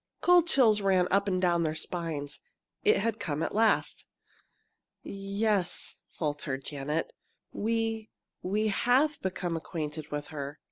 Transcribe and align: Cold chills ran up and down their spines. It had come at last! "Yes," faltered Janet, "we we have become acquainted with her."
Cold 0.19 0.47
chills 0.47 0.81
ran 0.81 1.07
up 1.11 1.27
and 1.27 1.39
down 1.39 1.61
their 1.61 1.75
spines. 1.75 2.39
It 2.83 2.97
had 2.97 3.19
come 3.19 3.43
at 3.43 3.53
last! 3.53 4.07
"Yes," 5.03 5.97
faltered 6.09 6.63
Janet, 6.65 7.13
"we 7.53 8.09
we 8.41 8.69
have 8.69 9.21
become 9.21 9.55
acquainted 9.55 10.09
with 10.09 10.29
her." 10.29 10.57